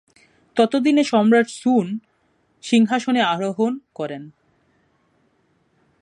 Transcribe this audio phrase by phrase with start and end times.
[0.57, 1.87] ততদিনে সম্রাট সুন
[2.63, 4.23] সিংহাসনে আরোহণ করেন।